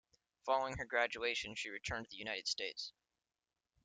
[0.47, 2.91] Following her graduation, she returned to the United States.